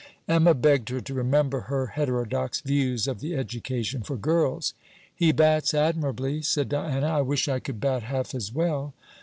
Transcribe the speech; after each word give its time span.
Emma 0.27 0.55
begged 0.55 0.89
her 0.89 0.99
to 0.99 1.13
remember 1.13 1.59
her 1.59 1.85
heterodox 1.93 2.61
views 2.61 3.07
of 3.07 3.19
the 3.19 3.35
education 3.35 4.01
for 4.01 4.17
girls. 4.17 4.73
'He 5.13 5.31
bats 5.31 5.75
admirably,' 5.75 6.41
said 6.41 6.69
Diana. 6.69 7.05
'I 7.05 7.21
wish 7.21 7.47
I 7.47 7.59
could 7.59 7.79
bat 7.79 8.01
half 8.01 8.33
as 8.33 8.51
well.' 8.51 8.95